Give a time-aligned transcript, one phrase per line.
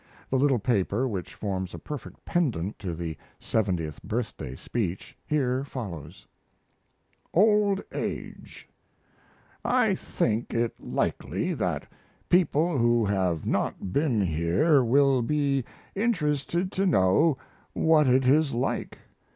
[0.31, 6.25] The little paper, which forms a perfect pendant to the "Seventieth Birthday Speech," here follows:
[7.35, 8.67] OLD AGE
[9.63, 11.85] I think it likely that
[12.29, 17.37] people who have not been here will be interested to know
[17.73, 18.97] what it is like.